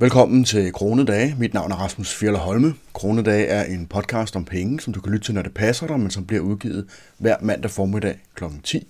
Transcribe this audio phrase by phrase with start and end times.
[0.00, 1.34] Velkommen til Kronedage.
[1.38, 2.74] Mit navn er Rasmus Fjeller Holme.
[2.92, 6.00] Kronedage er en podcast om penge, som du kan lytte til, når det passer dig,
[6.00, 6.86] men som bliver udgivet
[7.18, 8.44] hver mandag formiddag kl.
[8.62, 8.86] 10.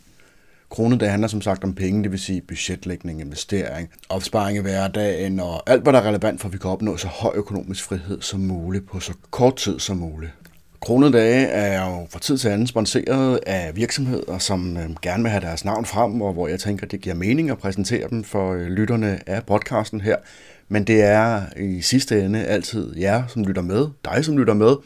[0.70, 5.70] Kronedage handler som sagt om penge, det vil sige budgetlægning, investering, opsparing i hverdagen og
[5.70, 8.40] alt, hvad der er relevant for, at vi kan opnå så høj økonomisk frihed som
[8.40, 10.32] muligt på så kort tid som muligt.
[10.80, 15.44] Kronedage er jo fra tid til anden sponsoreret af virksomheder, som øhm, gerne vil have
[15.44, 18.66] deres navn frem, og hvor jeg tænker, det giver mening at præsentere dem for øh,
[18.66, 20.16] lytterne af podcasten her.
[20.68, 24.76] Men det er i sidste ende altid jer, som lytter med, dig som lytter med,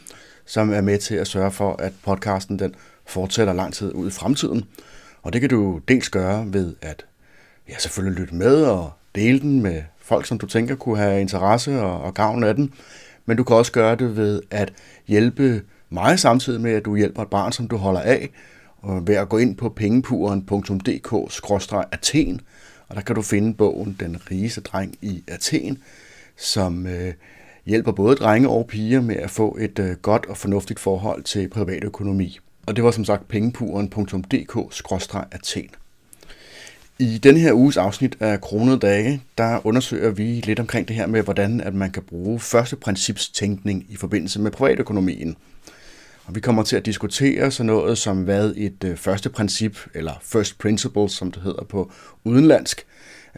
[0.47, 2.75] som er med til at sørge for, at podcasten den
[3.07, 4.65] fortsætter lang tid ud i fremtiden.
[5.23, 7.05] Og det kan du dels gøre ved at
[7.69, 11.81] ja, selvfølgelig lytte med og dele den med folk, som du tænker kunne have interesse
[11.81, 12.73] og, og gavn af den.
[13.27, 14.73] Men du kan også gøre det ved at
[15.07, 18.31] hjælpe mig samtidig med, at du hjælper et barn, som du holder af,
[18.79, 22.41] og ved at gå ind på pengepuren.dk-athen,
[22.93, 25.79] og der kan du finde bogen Den rigeste dreng i Athen,
[26.37, 27.15] som øh,
[27.67, 31.49] hjælper både drenge og piger med at få et øh, godt og fornuftigt forhold til
[31.49, 32.39] privatøkonomi.
[32.67, 35.69] Og det var som sagt pengepuren.dk-athen.
[36.99, 41.07] I denne her uges afsnit af Kronede Dage, der undersøger vi lidt omkring det her
[41.07, 45.37] med, hvordan at man kan bruge første principstænkning i forbindelse med privatøkonomien.
[46.25, 50.13] Og vi kommer til at diskutere sådan noget som, hvad et øh, første princip, eller
[50.23, 51.93] first principle, som det hedder på
[52.25, 52.87] udenlandsk,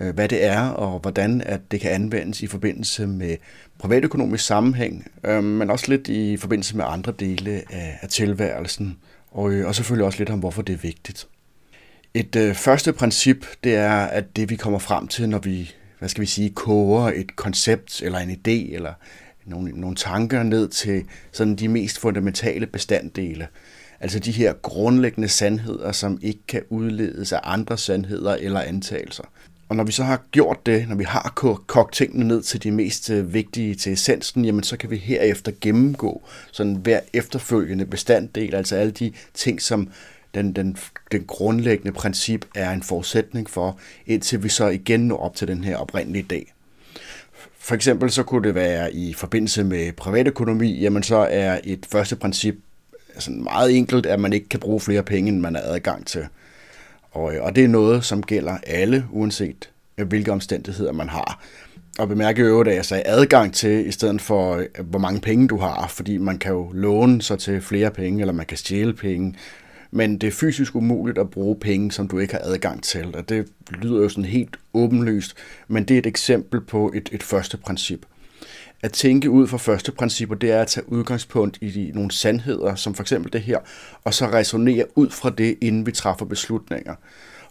[0.01, 3.37] øh, hvad det er, og hvordan at det kan anvendes i forbindelse med
[3.79, 8.99] privatøkonomisk sammenhæng, øh, men også lidt i forbindelse med andre dele af, af tilværelsen,
[9.31, 11.27] og, øh, og selvfølgelig også lidt om, hvorfor det er vigtigt.
[12.15, 16.09] Et øh, første princip, det er, at det vi kommer frem til, når vi, hvad
[16.09, 18.93] skal vi sige, koger et koncept eller en idé eller
[19.47, 23.49] nogle, nogle tanker ned til sådan de mest fundamentale bestanddele.
[24.01, 29.25] Altså de her grundlæggende sandheder, som ikke kan udledes af andre sandheder eller antagelser.
[29.69, 31.33] Og når vi så har gjort det, når vi har
[31.67, 35.53] kogt tingene ned til de mest øh, vigtige til essensen, jamen så kan vi herefter
[35.61, 39.89] gennemgå sådan hver efterfølgende bestanddel, altså alle de ting, som
[40.35, 40.77] den, den,
[41.13, 45.65] den grundlæggende princip er en forudsætning for, indtil vi så igen når op til den
[45.65, 46.55] her oprindelige dag.
[47.59, 52.17] For eksempel så kunne det være i forbindelse med privatøkonomi, jamen så er et første
[52.17, 52.57] princip
[53.15, 56.27] altså meget enkelt, at man ikke kan bruge flere penge, end man har adgang til.
[57.13, 61.43] Og, øh, og det er noget, som gælder alle, uanset øh, hvilke omstændigheder man har.
[61.99, 65.49] Og bemærke øvrigt, at jeg sagde adgang til, i stedet for øh, hvor mange penge
[65.49, 68.93] du har, fordi man kan jo låne sig til flere penge, eller man kan stjæle
[68.93, 69.35] penge,
[69.95, 73.17] men det er fysisk umuligt at bruge penge, som du ikke har adgang til.
[73.17, 75.37] Og det lyder jo sådan helt åbenlyst,
[75.69, 78.07] men det er et eksempel på et, et første princip.
[78.83, 82.75] At tænke ud fra første principper, det er at tage udgangspunkt i de, nogle sandheder,
[82.75, 83.59] som for eksempel det her,
[84.05, 86.95] og så resonere ud fra det, inden vi træffer beslutninger.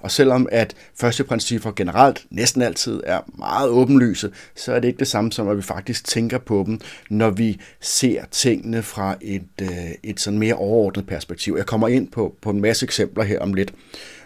[0.03, 4.99] Og selvom at første principper generelt næsten altid er meget åbenlyse, så er det ikke
[4.99, 9.43] det samme som, at vi faktisk tænker på dem, når vi ser tingene fra et,
[9.61, 9.69] øh,
[10.03, 11.55] et sådan mere overordnet perspektiv.
[11.57, 13.73] Jeg kommer ind på, på en masse eksempler her om lidt.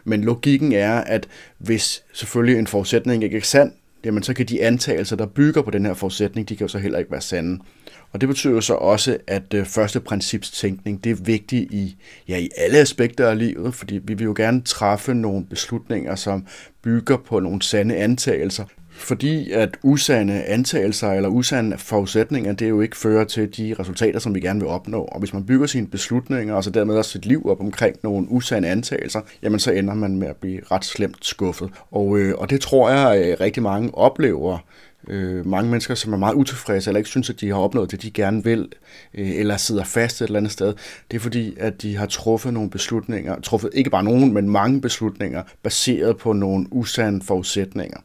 [0.03, 1.27] Men logikken er, at
[1.57, 3.71] hvis selvfølgelig en forudsætning ikke er sand,
[4.05, 6.77] jamen så kan de antagelser, der bygger på den her forudsætning, de kan jo så
[6.77, 7.59] heller ikke være sande.
[8.17, 11.97] Og det betyder så også, at øh, første principstænkning, det er vigtigt i,
[12.27, 16.45] ja, i alle aspekter af livet, fordi vi vil jo gerne træffe nogle beslutninger, som
[16.83, 22.97] bygger på nogle sande antagelser, fordi at usande antagelser eller usande forudsætninger, det jo ikke
[22.97, 25.01] fører til de resultater, som vi gerne vil opnå.
[25.01, 28.27] Og hvis man bygger sine beslutninger, og så dermed også sit liv op omkring nogle
[28.29, 31.69] usande antagelser, jamen så ender man med at blive ret slemt skuffet.
[31.91, 34.57] Og, øh, og det tror jeg øh, rigtig mange oplever,
[35.07, 38.01] øh, mange mennesker, som er meget utilfredse, eller ikke synes, at de har opnået det,
[38.01, 38.71] de gerne vil,
[39.13, 40.73] øh, eller sidder fast et eller andet sted,
[41.11, 44.81] det er fordi, at de har truffet nogle beslutninger, truffet ikke bare nogen, men mange
[44.81, 47.97] beslutninger, baseret på nogle usande forudsætninger.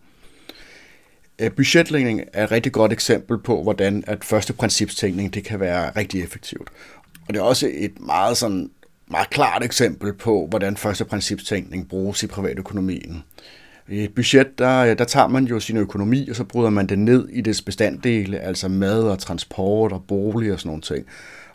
[1.39, 5.91] Øh, budgetlægning er et rigtig godt eksempel på, hvordan at første principstænkning det kan være
[5.97, 6.69] rigtig effektivt.
[7.29, 8.71] Og det er også et meget, sådan,
[9.11, 13.23] meget klart eksempel på, hvordan første principstænkning bruges i privatøkonomien.
[13.89, 16.87] I et budget, der, øh, der tager man jo sin økonomi, og så bryder man
[16.87, 21.07] det ned i dets bestanddele, altså mad og transport og bolig og sådan nogle ting.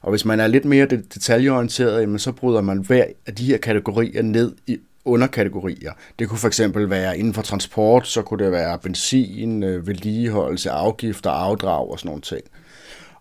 [0.01, 3.57] Og hvis man er lidt mere detaljeorienteret, jamen, så bryder man hver af de her
[3.57, 5.91] kategorier ned i underkategorier.
[6.19, 10.71] Det kunne for eksempel være inden for transport, så kunne det være benzin, øh, vedligeholdelse,
[10.71, 12.41] afgifter, afdrag og sådan nogle ting.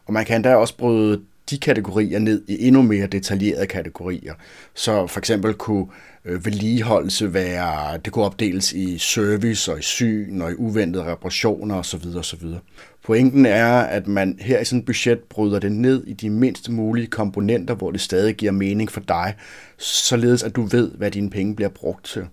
[0.06, 1.20] Og man kan da også bryde
[1.50, 4.34] de kategorier ned i endnu mere detaljerede kategorier.
[4.74, 5.86] Så for eksempel kunne
[6.26, 11.74] øh, vedligeholdelse være, det kunne opdeles i service og i syn og i uventede reparationer
[11.74, 12.06] osv.
[12.16, 12.42] osv.
[13.04, 16.70] Pointen er, at man her i sådan et budget bryder det ned i de mindst
[16.70, 19.34] mulige komponenter, hvor det stadig giver mening for dig,
[19.78, 22.26] således at du ved, hvad dine penge bliver brugt til.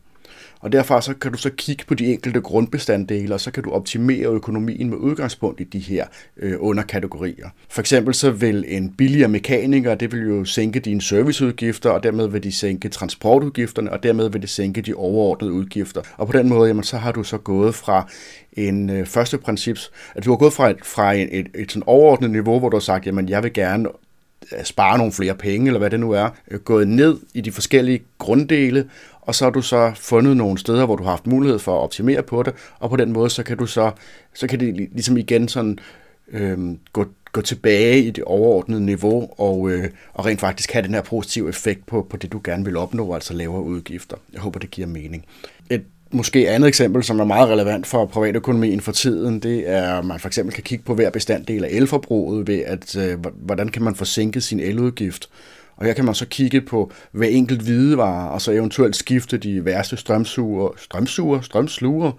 [0.64, 3.72] Og derfor så kan du så kigge på de enkelte grundbestanddele, og så kan du
[3.72, 6.06] optimere økonomien med udgangspunkt i de her
[6.38, 7.50] øh, underkategorier.
[7.70, 12.28] For eksempel så vil en billigere mekaniker, det vil jo sænke dine serviceudgifter, og dermed
[12.28, 16.02] vil de sænke transportudgifterne, og dermed vil det sænke de overordnede udgifter.
[16.18, 18.10] Og på den måde, jamen, så har du så gået fra
[18.54, 19.78] en øh, første princip,
[20.16, 22.76] at du har gået fra et, fra et, et, et sådan overordnet niveau, hvor du
[22.76, 23.90] har sagt, jamen jeg vil gerne
[24.58, 27.52] øh, spare nogle flere penge, eller hvad det nu er, øh, gået ned i de
[27.52, 28.90] forskellige grunddele,
[29.26, 31.84] og så har du så fundet nogle steder, hvor du har haft mulighed for at
[31.84, 33.92] optimere på det, og på den måde, så kan du så,
[34.34, 35.80] så kan det ligesom igen sådan
[36.32, 40.94] øhm, gå, gå tilbage i det overordnede niveau, og, øh, og rent faktisk have den
[40.94, 44.18] her positive effekt på, på det, du gerne vil opnå, altså lavere udgifter.
[44.34, 45.26] Jeg håber, det giver mening.
[45.70, 50.06] Et måske andet eksempel, som er meget relevant for privatøkonomien for tiden, det er, at
[50.06, 53.82] man for eksempel kan kigge på hver bestanddel af elforbruget ved, at øh, hvordan kan
[53.84, 55.30] man forsinke sin eludgift.
[55.84, 59.66] Og her kan man så kigge på hver enkelt hvidevare, og så eventuelt skifte de
[59.66, 62.12] værste strømsuger, strømsuger, strømsluger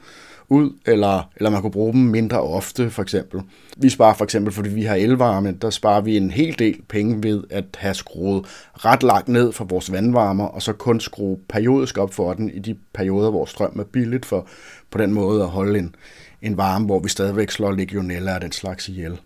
[0.48, 3.40] ud, eller, eller man kunne bruge dem mindre ofte, for eksempel.
[3.76, 7.22] Vi sparer for eksempel, fordi vi har elvarme, der sparer vi en hel del penge
[7.22, 11.98] ved at have skruet ret langt ned for vores vandvarmer, og så kun skrue periodisk
[11.98, 14.46] op for den i de perioder, hvor strøm er billigt, for
[14.90, 15.94] på den måde at holde en,
[16.42, 19.18] en varme, hvor vi stadigvæk slår legionella og den slags ihjel.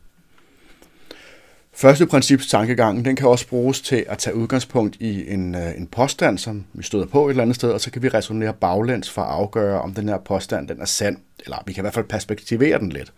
[1.81, 5.87] Første princip, tankegangen, den kan også bruges til at tage udgangspunkt i en, øh, en
[5.87, 9.11] påstand, som vi støder på et eller andet sted, og så kan vi resonere baglæns
[9.11, 11.95] for at afgøre, om den her påstand den er sand, eller vi kan i hvert
[11.95, 13.13] fald perspektivere den lidt.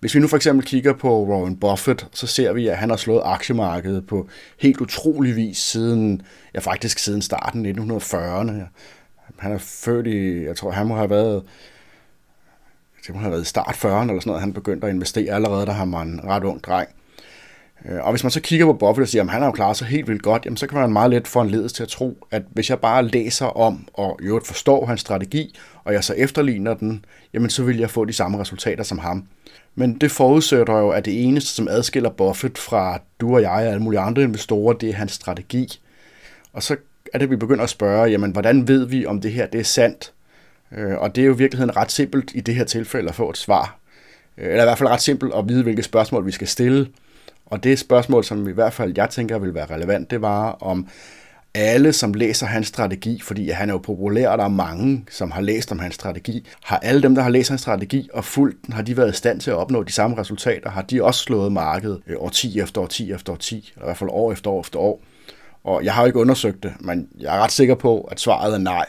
[0.00, 2.96] Hvis vi nu for eksempel kigger på Warren Buffett, så ser vi, at han har
[2.96, 6.22] slået aktiemarkedet på helt utrolig vis siden,
[6.54, 8.52] ja faktisk siden starten 1940'erne.
[9.38, 11.42] Han er født i, jeg tror han må have været,
[13.06, 15.66] det må have været i start 40'erne eller sådan noget, han begyndte at investere allerede,
[15.66, 16.88] da han var en ret ung dreng.
[17.88, 19.76] Øh, og hvis man så kigger på Buffett og siger, at han har jo klaret
[19.76, 21.88] sig helt vildt godt, jamen så kan man meget let få en ledelse til at
[21.88, 26.04] tro, at hvis jeg bare læser om og i øvrigt forstår hans strategi, og jeg
[26.04, 29.26] så efterligner den, jamen så vil jeg få de samme resultater som ham.
[29.74, 33.62] Men det forudsætter jo, at det eneste, som adskiller Buffett fra du og jeg og
[33.62, 35.80] alle mulige andre investorer, det er hans strategi.
[36.52, 36.76] Og så
[37.12, 39.60] er det, at vi begynder at spørge, jamen hvordan ved vi, om det her det
[39.60, 40.12] er sandt?
[40.72, 43.30] Øh, og det er jo i virkeligheden ret simpelt i det her tilfælde at få
[43.30, 43.78] et svar.
[44.38, 46.88] Øh, eller i hvert fald ret simpelt at vide, hvilke spørgsmål vi skal stille.
[47.52, 50.86] Og det spørgsmål, som i hvert fald jeg tænker vil være relevant, det var om
[51.54, 55.30] alle, som læser hans strategi, fordi han er jo populær, og der er mange, som
[55.30, 58.66] har læst om hans strategi, har alle dem, der har læst hans strategi og fulgt
[58.66, 60.70] den, har de været i stand til at opnå de samme resultater?
[60.70, 64.10] Har de også slået markedet øh, årti efter årti efter årti, eller i hvert fald
[64.12, 65.02] år efter år efter år?
[65.64, 68.54] Og jeg har jo ikke undersøgt det, men jeg er ret sikker på, at svaret
[68.54, 68.86] er nej.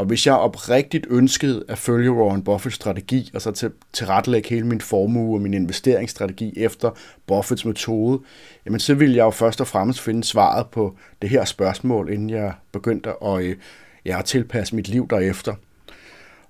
[0.00, 4.66] Og hvis jeg oprigtigt ønskede at følge Warren Buffets strategi, og så til, tilrettelægge hele
[4.66, 6.90] min formue og min investeringsstrategi efter
[7.26, 8.20] Buffets metode,
[8.66, 12.30] jamen så ville jeg jo først og fremmest finde svaret på det her spørgsmål, inden
[12.30, 13.56] jeg begyndte at, øh,
[14.04, 15.54] ja, at tilpasse mit liv derefter.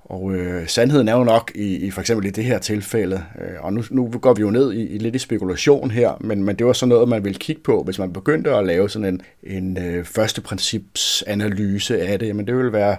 [0.05, 3.65] Og øh, sandheden er jo nok i, i for eksempel i det her tilfælde, øh,
[3.65, 6.57] og nu, nu går vi jo ned i, i lidt i spekulation her, men, men
[6.57, 9.23] det var sådan noget, man ville kigge på, hvis man begyndte at lave sådan en,
[9.43, 12.97] en øh, første principsanalyse af det, men det ville være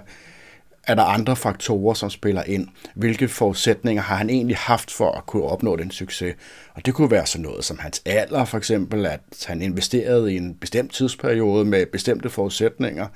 [0.86, 2.68] er der andre faktorer, som spiller ind?
[2.94, 6.34] Hvilke forudsætninger har han egentlig haft for at kunne opnå den succes?
[6.74, 10.36] Og det kunne være sådan noget som hans alder, for eksempel, at han investerede i
[10.36, 13.06] en bestemt tidsperiode med bestemte forudsætninger,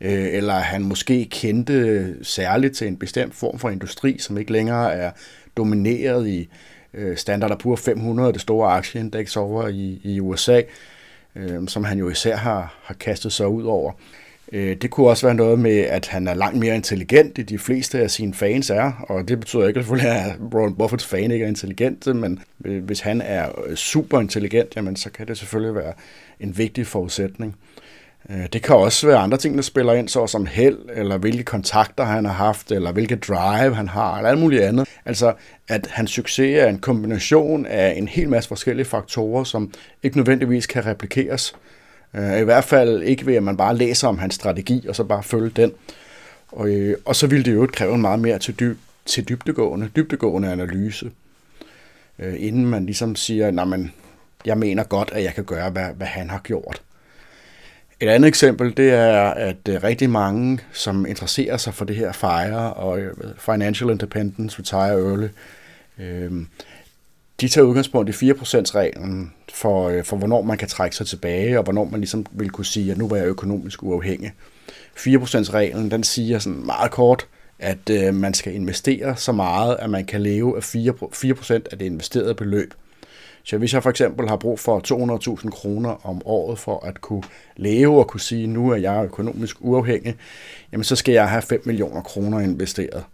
[0.00, 4.94] øh, eller han måske kendte særligt til en bestemt form for industri, som ikke længere
[4.94, 5.10] er
[5.56, 6.48] domineret i
[6.94, 10.62] øh, Standard Poor's 500, det store aktieindeks over i, i USA,
[11.36, 13.92] øh, som han jo især har, har kastet sig ud over.
[14.52, 17.58] Øh, det kunne også være noget med, at han er langt mere intelligent, end de
[17.58, 21.44] fleste af sine fans er, og det betyder ikke selvfølgelig, at Warren Buffets fan ikke
[21.44, 25.74] er intelligent, men øh, hvis han er øh, super intelligent, jamen, så kan det selvfølgelig
[25.74, 25.92] være
[26.40, 27.56] en vigtig forudsætning.
[28.52, 32.04] Det kan også være andre ting, der spiller ind, så som held, eller hvilke kontakter
[32.04, 34.88] han har haft, eller hvilke drive han har, eller alt muligt andet.
[35.04, 35.34] Altså,
[35.68, 40.66] at hans succes er en kombination af en hel masse forskellige faktorer, som ikke nødvendigvis
[40.66, 41.54] kan replikeres.
[42.14, 45.04] Øh, I hvert fald ikke ved, at man bare læser om hans strategi, og så
[45.04, 45.72] bare følge den.
[46.48, 49.90] Og, øh, og så ville det jo kræve en meget mere til, dyb, til dybdegående,
[49.96, 51.10] dybdegående analyse,
[52.18, 53.80] øh, inden man ligesom siger, at
[54.44, 56.82] jeg mener godt, at jeg kan gøre, hvad, hvad han har gjort.
[58.00, 62.72] Et andet eksempel, det er, at rigtig mange, som interesserer sig for det her FIRE
[62.72, 63.00] og
[63.38, 65.28] Financial Independence, Retire Early,
[67.40, 71.64] de tager udgangspunkt i 4%-reglen for, øh, for, hvornår man kan trække sig tilbage, og
[71.64, 74.32] hvornår man ligesom vil kunne sige, at nu var jeg økonomisk uafhængig.
[74.96, 77.26] 4%-reglen, den siger sådan meget kort,
[77.58, 80.78] at øh, man skal investere så meget, at man kan leve af 4%,
[81.14, 82.74] 4% af det investerede beløb.
[83.44, 87.22] Så hvis jeg for eksempel har brug for 200.000 kroner om året for at kunne
[87.56, 90.16] leve og kunne sige, nu er jeg økonomisk uafhængig,
[90.72, 93.04] jamen så skal jeg have 5 millioner kroner investeret.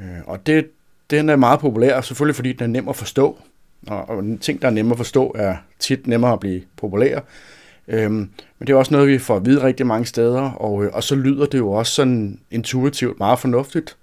[0.00, 0.66] Øh, og det,
[1.10, 3.38] den er meget populær, selvfølgelig fordi den er nem at forstå.
[3.86, 7.20] Og, og ting, der er nemmere at forstå, er tit nemmere at blive populær.
[7.88, 10.90] Øhm, men det er også noget, vi får at vide rigtig mange steder, og, øh,
[10.92, 13.96] og så lyder det jo også sådan intuitivt meget fornuftigt.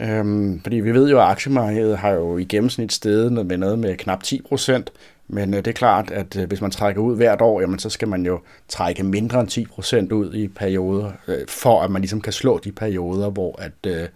[0.00, 3.96] Øhm, fordi vi ved jo, at aktiemarkedet har jo i gennemsnit steget med noget med
[3.96, 4.92] knap 10 procent,
[5.28, 7.90] men øh, det er klart, at øh, hvis man trækker ud hvert år, jamen, så
[7.90, 12.02] skal man jo trække mindre end 10 procent ud i perioder, øh, for at man
[12.02, 14.08] ligesom kan slå de perioder, hvor at, øh,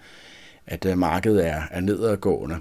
[0.67, 2.57] at øh, markedet er, er nedadgående.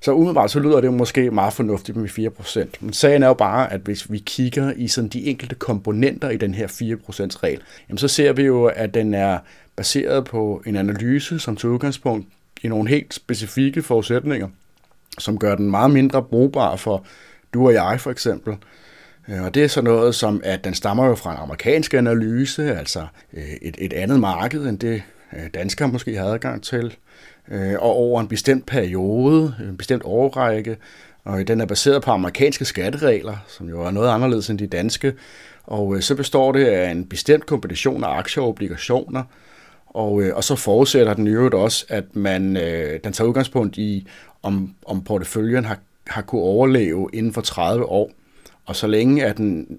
[0.00, 2.66] Så umiddelbart så lyder det måske meget fornuftigt med 4%.
[2.80, 6.36] Men sagen er jo bare, at hvis vi kigger i sådan de enkelte komponenter i
[6.36, 6.72] den her 4%
[7.42, 9.38] regel, jamen så ser vi jo, at den er
[9.76, 12.26] baseret på en analyse, som til udgangspunkt
[12.62, 14.48] i nogle helt specifikke forudsætninger,
[15.18, 17.04] som gør den meget mindre brugbar for
[17.54, 18.56] du og jeg for eksempel.
[19.28, 22.76] Øh, og det er så noget som, at den stammer jo fra en amerikansk analyse,
[22.76, 25.02] altså øh, et, et andet marked end det
[25.36, 26.96] Øh, danskere måske har adgang til
[27.50, 30.76] øh, og over en bestemt periode, en bestemt årrække,
[31.24, 35.14] og den er baseret på amerikanske skatteregler, som jo er noget anderledes end de danske,
[35.64, 39.22] og øh, så består det af en bestemt kombination af aktier og obligationer,
[39.86, 42.56] og, og så forudsætter den i øvrigt også, at man,
[43.04, 44.06] den tager udgangspunkt i,
[44.42, 48.10] om, om porteføljen har, har kunne overleve inden for 30 år.
[48.66, 49.78] Og så længe at den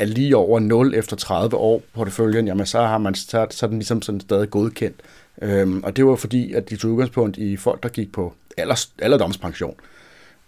[0.00, 3.68] er lige over 0 efter 30 år porteføljen, jamen så, har man, så, så er
[3.68, 5.00] den ligesom sådan stadig godkendt.
[5.42, 8.92] Øhm, og det var fordi, at de tog udgangspunkt i folk, der gik på alders,
[8.98, 9.74] alderdomspension.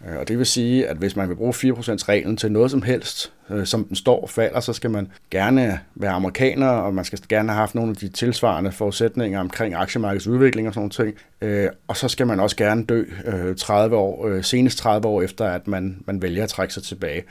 [0.09, 3.32] Øh, og det vil sige, at hvis man vil bruge 4%-reglen til noget som helst,
[3.50, 7.18] øh, som den står og falder, så skal man gerne være amerikaner, og man skal
[7.28, 11.14] gerne have haft nogle af de tilsvarende forudsætninger omkring aktiemarkedets udvikling og sådan noget.
[11.40, 15.23] Øh, og så skal man også gerne dø øh, 30 år, øh, senest 30 år
[15.23, 17.23] efter, at man, man vælger at trække sig tilbage.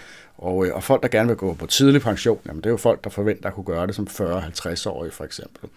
[0.42, 2.78] Og, øh, og folk, der gerne vil gå på tidlig pension, jamen det er jo
[2.78, 5.70] folk, der forventer at kunne gøre det som 40-50-årige for eksempel.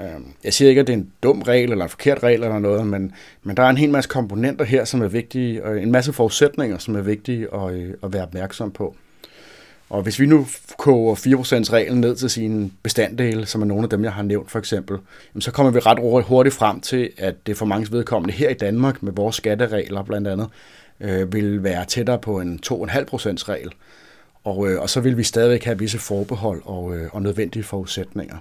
[0.00, 2.58] Øhm, jeg siger ikke, at det er en dum regel eller en forkert regel eller
[2.58, 3.12] noget, men,
[3.42, 6.78] men der er en hel masse komponenter her, som er vigtige, og en masse forudsætninger,
[6.78, 8.96] som er vigtige at, øh, at være opmærksom på.
[9.90, 10.46] Og hvis vi nu
[10.78, 14.58] koger 4%-reglen ned til sine bestanddele, som er nogle af dem, jeg har nævnt for
[14.58, 14.98] eksempel,
[15.38, 19.02] så kommer vi ret hurtigt frem til, at det for mange vedkommende her i Danmark,
[19.02, 20.48] med vores skatteregler blandt andet,
[21.00, 23.72] øh, vil være tættere på en 2,5%-regel.
[24.44, 28.36] Og, øh, og så vil vi stadigvæk have visse forbehold og, øh, og nødvendige forudsætninger.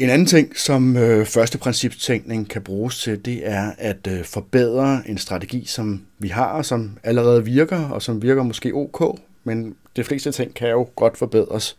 [0.00, 5.02] En anden ting, som øh, første principstænkning kan bruges til, det er at øh, forbedre
[5.06, 10.04] en strategi, som vi har, som allerede virker, og som virker måske ok, men de
[10.04, 11.76] fleste ting kan jo godt forbedres.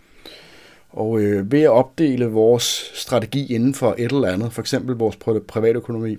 [0.89, 5.15] Og øh, ved at opdele vores strategi inden for et eller andet, for eksempel vores
[5.47, 6.17] privatøkonomi,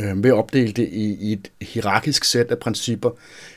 [0.00, 3.10] øh, ved at opdele det i, i et hierarkisk sæt af principper,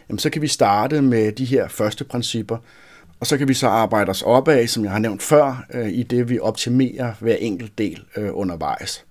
[0.10, 2.58] jamen, så kan vi starte med de her første principper,
[3.20, 6.04] og så kan vi så arbejde os opad, som jeg har nævnt før, øh, i
[6.04, 9.06] det vi optimerer hver enkelt del øh, undervejs.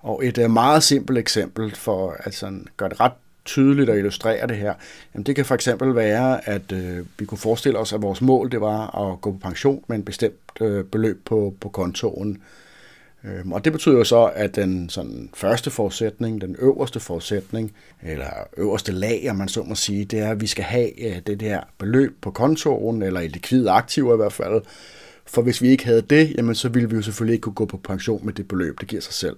[0.00, 3.12] Og et øh, meget simpelt eksempel for at sådan, gøre det ret
[3.44, 4.74] tydeligt at illustrere det her,
[5.14, 8.50] jamen det kan for eksempel være, at øh, vi kunne forestille os, at vores mål
[8.52, 12.42] det var at gå på pension med en bestemt øh, beløb på, på kontoen
[13.26, 18.30] Øhm, og det betyder jo så, at den sådan, første forudsætning, den øverste forudsætning, eller
[18.56, 21.40] øverste lag, om man så må sige, det er, at vi skal have øh, det
[21.40, 24.62] der beløb på kontoen, eller i likvide aktiver i hvert fald.
[25.26, 27.64] For hvis vi ikke havde det, jamen, så ville vi jo selvfølgelig ikke kunne gå
[27.64, 29.36] på pension med det beløb, det giver sig selv.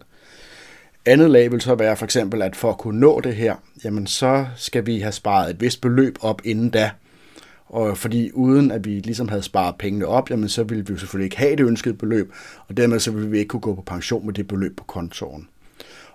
[1.07, 3.55] Andet lag vil så være for eksempel, at for at kunne nå det her,
[3.85, 6.91] jamen så skal vi have sparet et vist beløb op inden da.
[7.69, 10.99] Og fordi uden at vi ligesom havde sparet pengene op, jamen så ville vi jo
[10.99, 12.33] selvfølgelig ikke have det ønskede beløb,
[12.69, 15.49] og dermed så ville vi ikke kunne gå på pension med det beløb på kontoen.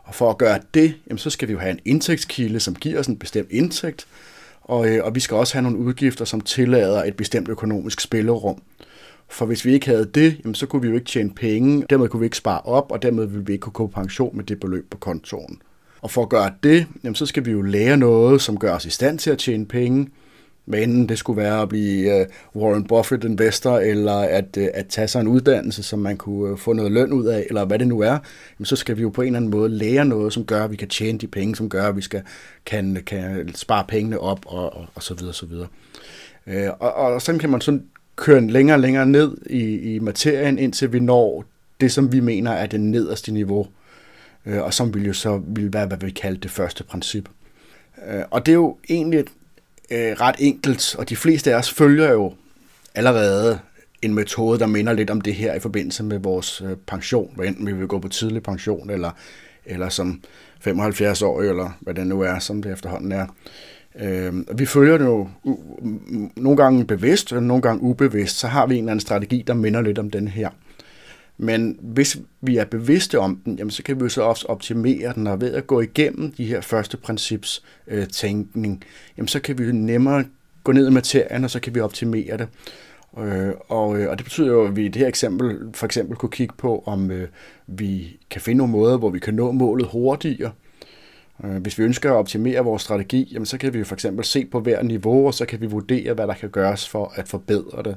[0.03, 3.00] Og for at gøre det, jamen så skal vi jo have en indtægtskilde, som giver
[3.00, 4.07] os en bestemt indtægt,
[4.62, 8.62] og, øh, og vi skal også have nogle udgifter, som tillader et bestemt økonomisk spillerum.
[9.29, 12.10] For hvis vi ikke havde det, jamen så kunne vi jo ikke tjene penge, dermed
[12.10, 14.43] kunne vi ikke spare op, og dermed ville vi ikke kunne gå på pension med
[14.43, 15.62] det beløb på kontoen.
[16.01, 18.86] Og for at gøre det, jamen så skal vi jo lære noget, som gør os
[18.86, 20.10] i stand til at tjene penge,
[20.65, 25.08] men det skulle være at blive øh, Warren Buffett investor, eller at, øh, at tage
[25.08, 27.88] sig en uddannelse, som man kunne øh, få noget løn ud af, eller hvad det
[27.88, 28.17] nu er,
[28.60, 30.72] jamen, så skal vi jo på en eller anden måde lære noget, som gør, at
[30.72, 32.22] vi kan tjene de penge, som gør, at vi skal,
[32.65, 35.67] kan, kan spare pengene op, og, og, og så videre, så videre.
[36.48, 37.84] Uh, og, og sådan kan man sådan
[38.15, 41.46] køre længere og længere ned i, i materien, indtil vi når
[41.82, 43.67] det, som vi mener er det nederste niveau,
[44.46, 47.29] og som vil jo så vil være, hvad vi kalder det første princip.
[48.32, 49.25] Og det er jo egentlig
[49.94, 52.34] øh, ret enkelt, og de fleste af os følger jo
[52.96, 53.60] allerede
[54.02, 57.48] en metode, der minder lidt om det her i forbindelse med vores øh, pension, hvad
[57.48, 59.12] enten vi vil gå på tidlig pension, eller,
[59.66, 60.22] eller som
[60.60, 63.28] 75 år, eller hvad det nu er, som det efterhånden er.
[64.00, 65.30] Øh, vi følger det jo
[66.36, 69.54] nogle gange bevidst, og nogle gange ubevidst, så har vi en eller anden strategi, der
[69.54, 70.50] minder lidt om den her.
[71.38, 75.13] Men hvis vi er bevidste om den, jamen, så kan vi jo så også optimere
[75.16, 78.84] den, og ved at gå igennem de her første princips øh, tænkning,
[79.18, 80.25] jamen, så kan vi nemmere
[80.63, 82.48] gå ned i materien, og så kan vi optimere det.
[83.18, 86.18] Øh, og, øh, og det betyder jo, at vi i det her eksempel for eksempel
[86.18, 87.28] kunne kigge på, om øh,
[87.68, 90.52] vi kan finde nogle måder, hvor vi kan nå målet hurtigere.
[91.44, 94.46] Øh, hvis vi ønsker at optimere vores strategi, jamen, så kan vi for eksempel se
[94.46, 97.84] på hver niveau, og så kan vi vurdere, hvad der kan gøres for at forbedre
[97.84, 97.96] det.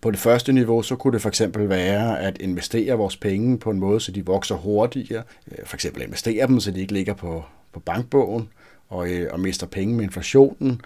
[0.00, 3.70] På det første niveau, så kunne det for eksempel være at investere vores penge på
[3.70, 5.22] en måde, så de vokser hurtigere.
[5.52, 8.48] Øh, for eksempel investere dem, så de ikke ligger på, på bankbogen
[8.88, 10.80] og, øh, og mister penge med inflationen.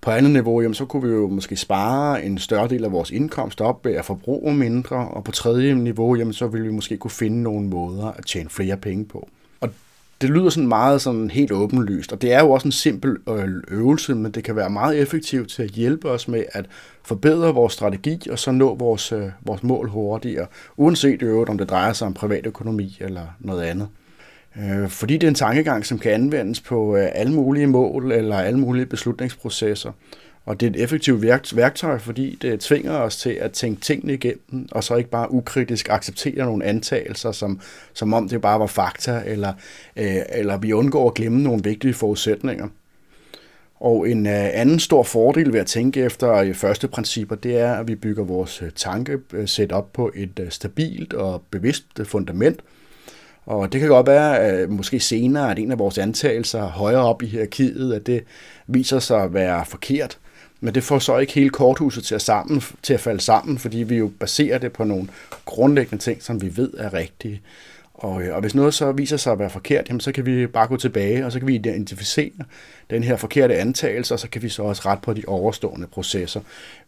[0.00, 3.10] På andet niveau, jamen, så kunne vi jo måske spare en større del af vores
[3.10, 6.96] indkomst op ved at forbruge mindre, og på tredje niveau, jamen, så ville vi måske
[6.96, 9.28] kunne finde nogle måder at tjene flere penge på.
[10.22, 13.48] Det lyder sådan meget sådan helt åbenlyst, og det er jo også en simpel øh,
[13.68, 16.66] øvelse, men det kan være meget effektivt til at hjælpe os med at
[17.04, 21.70] forbedre vores strategi og så nå vores, øh, vores mål hurtigere, uanset øvrigt om det
[21.70, 23.88] drejer sig om privatøkonomi eller noget andet.
[24.58, 28.58] Øh, fordi det er en tankegang, som kan anvendes på alle mulige mål eller alle
[28.58, 29.92] mulige beslutningsprocesser.
[30.44, 31.22] Og det er et effektivt
[31.56, 35.88] værktøj, fordi det tvinger os til at tænke tingene igennem, og så ikke bare ukritisk
[35.90, 37.60] acceptere nogle antagelser, som,
[37.92, 39.52] som om det bare var fakta, eller,
[39.96, 42.68] øh, eller vi undgår at glemme nogle vigtige forudsætninger.
[43.80, 47.74] Og en øh, anden stor fordel ved at tænke efter øh, første principper, det er,
[47.74, 49.18] at vi bygger vores øh, tanke
[49.70, 52.60] op på et stabilt og bevidst fundament,
[53.46, 57.22] og det kan godt være, at måske senere, at en af vores antagelser højere op
[57.22, 58.24] i hierarkiet, at det
[58.66, 60.18] viser sig at være forkert.
[60.64, 63.78] Men det får så ikke hele korthuset til at, sammen, til at falde sammen, fordi
[63.78, 65.08] vi jo baserer det på nogle
[65.44, 67.42] grundlæggende ting, som vi ved er rigtige.
[67.94, 70.46] Og, øh, og hvis noget så viser sig at være forkert, jamen, så kan vi
[70.46, 72.30] bare gå tilbage, og så kan vi identificere
[72.90, 76.40] den her forkerte antagelse, og så kan vi så også rette på de overstående processer.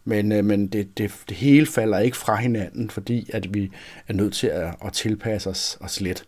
[0.05, 3.71] Men, øh, men det, det, det hele falder ikke fra hinanden, fordi at vi
[4.09, 6.25] er nødt til at, at tilpasse os, os lidt.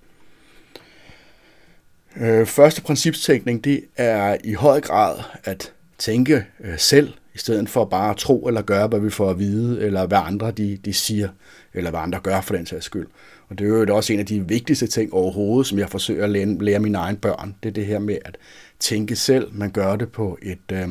[2.16, 7.84] Øh, første principstænkning, det er i høj grad at tænke øh, selv, i stedet for
[7.84, 10.92] bare at tro eller gøre, hvad vi får at vide, eller hvad andre de, de
[10.92, 11.28] siger,
[11.74, 13.06] eller hvad andre gør for den sags skyld.
[13.48, 16.30] Og det er jo også en af de vigtigste ting overhovedet, som jeg forsøger at
[16.30, 17.54] lære, lære mine egne børn.
[17.62, 18.38] Det er det her med at
[18.80, 19.48] tænke selv.
[19.52, 20.88] Man gør det på et, øh,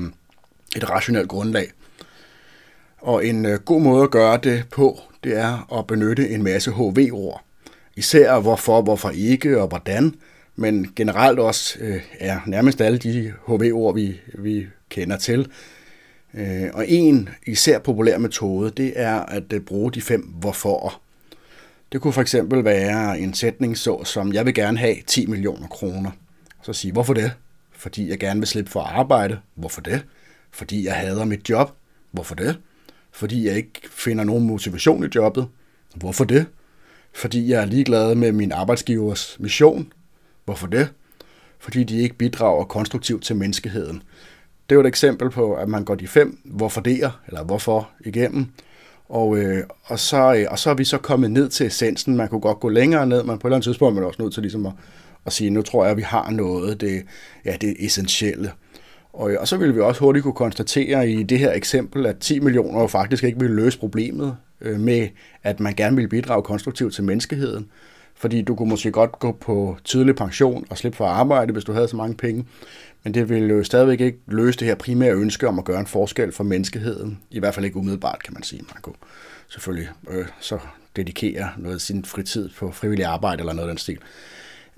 [0.76, 1.68] et rationelt grundlag.
[2.98, 6.72] Og en øh, god måde at gøre det på, det er at benytte en masse
[6.72, 7.44] HV-ord.
[7.96, 10.16] Især hvorfor, hvorfor ikke og hvordan,
[10.56, 15.48] men generelt også øh, er nærmest alle de HV-ord, vi, vi kender til.
[16.38, 21.02] Øh, og en især populær metode, det er at øh, bruge de fem hvorfor.
[21.92, 25.68] Det kunne for eksempel være en sætning så som, jeg vil gerne have 10 millioner
[25.68, 26.12] kroner.
[26.64, 27.32] Så sige, hvorfor det?
[27.72, 29.40] Fordi jeg gerne vil slippe for at arbejde.
[29.56, 30.06] Hvorfor det?
[30.52, 31.72] Fordi jeg hader mit job.
[32.12, 32.58] Hvorfor det?
[33.12, 35.48] Fordi jeg ikke finder nogen motivation i jobbet.
[35.96, 36.46] Hvorfor det?
[37.14, 39.94] Fordi jeg er ligeglad med min arbejdsgivers mission.
[40.46, 40.90] Hvorfor det?
[41.60, 44.04] Fordi de ikke bidrager konstruktivt til menneskeheden.
[44.70, 47.90] Det er jo et eksempel på, at man går de fem hvorfor det eller hvorfor
[48.06, 48.48] igennem,
[49.10, 52.18] og, øh, og, så, øh, og så er vi så kommet ned til essensen.
[52.18, 54.22] Man kunne godt gå længere ned, men på et eller andet tidspunkt er man også
[54.22, 54.74] nødt til ligesom at,
[55.26, 57.04] at sige, nu tror jeg, at vi har noget, det,
[57.46, 58.52] ja, det essentielle.
[59.14, 62.18] Og, øh, og så ville vi også hurtigt kunne konstatere i det her eksempel, at
[62.18, 65.08] 10 millioner jo faktisk ikke vil løse problemet øh, med,
[65.44, 67.70] at man gerne vil bidrage konstruktivt til menneskeheden
[68.16, 71.64] fordi du kunne måske godt gå på tidlig pension og slippe for at arbejde, hvis
[71.64, 72.46] du havde så mange penge.
[73.04, 75.88] Men det ville jo stadigvæk ikke løse det her primære ønske om at gøre en
[75.88, 77.20] forskel for menneskeheden.
[77.32, 78.62] I hvert fald ikke umiddelbart, kan man sige.
[78.74, 78.96] Man kunne
[79.50, 80.58] selvfølgelig øh, så
[80.96, 84.00] dedikere noget af sin fritid på frivillig arbejde eller noget af den stil.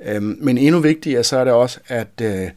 [0.06, 2.50] Øh, men endnu vigtigere så er det også, at øh,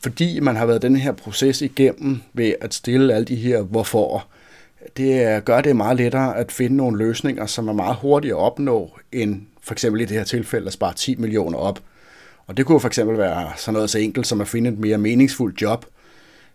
[0.00, 4.26] fordi man har været den her proces igennem ved at stille alle de her hvorfor,
[4.96, 8.90] det gør det meget lettere at finde nogle løsninger, som er meget hurtigere at opnå,
[9.12, 11.80] end for eksempel i det her tilfælde at spare 10 millioner op.
[12.46, 14.98] Og det kunne for eksempel være sådan noget så enkelt som at finde et mere
[14.98, 15.86] meningsfuldt job,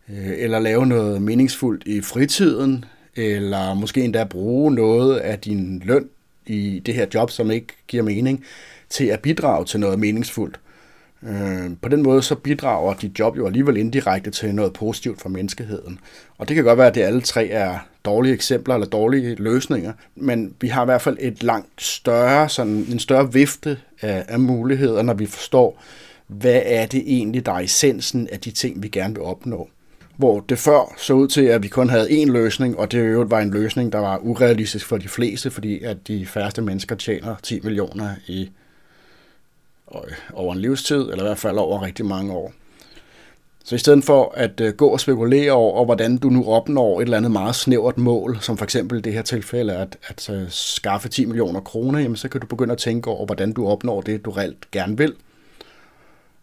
[0.09, 6.09] øh, eller lave noget meningsfuldt i fritiden, eller måske endda bruge noget af din løn
[6.45, 8.43] i det her job, som ikke giver mening,
[8.89, 10.59] til at bidrage til noget meningsfuldt.
[11.23, 15.29] Øh, på den måde så bidrager dit job jo alligevel indirekte til noget positivt for
[15.29, 15.99] menneskeheden.
[16.37, 19.93] Og det kan godt være, at det alle tre er dårlige eksempler eller dårlige løsninger,
[20.15, 24.39] men vi har i hvert fald et langt større, sådan en større vifte af, af
[24.39, 25.81] muligheder, når vi forstår,
[26.27, 29.69] hvad er det egentlig, der er essensen af de ting, vi gerne vil opnå.
[30.17, 33.25] Hvor det før så ud til, at vi kun havde én løsning, og det jo
[33.29, 37.35] var en løsning, der var urealistisk for de fleste, fordi at de færreste mennesker tjener
[37.43, 38.49] 10 millioner i
[39.95, 40.01] øh,
[40.33, 42.53] over en livstid, eller i hvert fald over rigtig mange år.
[43.67, 47.03] Så i stedet for at øh, gå og spekulere over, hvordan du nu opnår et
[47.03, 51.09] eller andet meget snævert mål, som for eksempel det her tilfælde at, at øh, skaffe
[51.09, 54.25] 10 millioner kroner, jamen, så kan du begynde at tænke over, hvordan du opnår det,
[54.25, 55.13] du reelt gerne vil.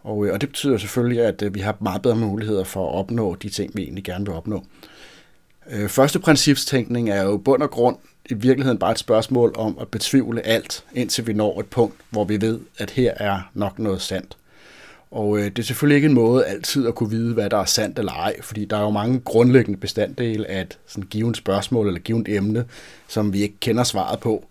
[0.02, 3.34] Og, øh, og det betyder selvfølgelig, at vi har meget bedre muligheder for at opnå
[3.34, 4.64] de ting, vi egentlig gerne vil opnå.
[5.88, 7.96] Første principstænkning er jo bund og grund
[8.30, 12.24] i virkeligheden bare et spørgsmål om at betvivle alt, indtil vi når et punkt, hvor
[12.24, 14.36] vi ved, at her er nok noget sandt.
[15.14, 17.64] Og øh, det er selvfølgelig ikke en måde altid at kunne vide, hvad der er
[17.64, 21.86] sandt eller ej, fordi der er jo mange grundlæggende bestanddele af et sådan givet spørgsmål
[21.86, 22.64] eller givet emne,
[23.08, 24.44] som vi ikke kender svaret på.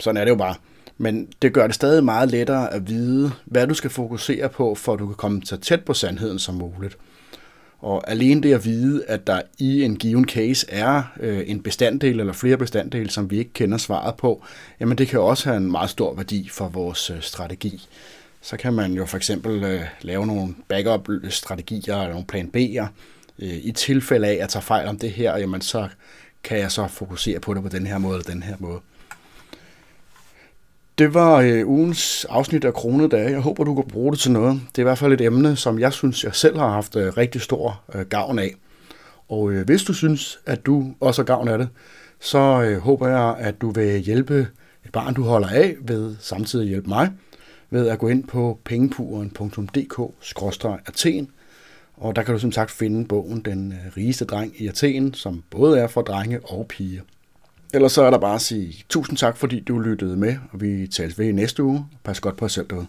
[0.00, 0.54] Sådan er det jo bare.
[0.98, 4.92] Men det gør det stadig meget lettere at vide, hvad du skal fokusere på, for
[4.92, 6.96] at du kan komme så tæt på sandheden som muligt.
[7.78, 12.20] Og alene det at vide, at der i en given case er øh, en bestanddel
[12.20, 14.42] eller flere bestanddele, som vi ikke kender svaret på,
[14.80, 17.88] jamen det kan også have en meget stor værdi for vores øh, strategi
[18.44, 22.86] så kan man jo for eksempel øh, lave nogle backup-strategier eller nogle plan B'er.
[23.38, 25.88] Øh, I tilfælde af, at jeg tager fejl om det her, jamen så
[26.42, 28.80] kan jeg så fokusere på det på den her måde eller den her måde.
[30.98, 33.30] Det var øh, ugens afsnit af Kronedage.
[33.30, 34.60] Jeg håber, du kan bruge det til noget.
[34.70, 37.16] Det er i hvert fald et emne, som jeg synes, jeg selv har haft øh,
[37.16, 38.54] rigtig stor øh, gavn af.
[39.28, 41.68] Og øh, hvis du synes, at du også har gavn af det,
[42.20, 44.48] så øh, håber jeg, at du vil hjælpe
[44.84, 47.10] et barn, du holder af, ved samtidig hjælpe mig
[47.74, 51.30] ved at gå ind på pengepuren.dk-athen,
[51.96, 55.42] og der kan du som sagt finde bogen Den øh, rigeste dreng i Athen, som
[55.50, 57.02] både er for drenge og piger.
[57.74, 60.86] Ellers så er der bare at sige tusind tak, fordi du lyttede med, og vi
[60.86, 61.86] tales ved i næste uge.
[62.04, 62.86] Pas godt på jer selv derude.